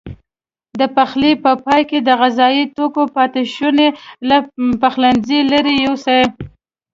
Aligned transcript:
د 0.79 0.81
پخلي 0.95 1.31
په 1.43 1.51
پای 1.65 1.81
کې 1.89 1.99
د 2.01 2.09
غذايي 2.21 2.63
توکو 2.75 3.03
پاتې 3.15 3.41
شونې 3.55 3.87
له 4.29 4.37
پخلنځي 4.81 5.39
لیرې 5.49 5.75
یوسئ. 5.85 6.21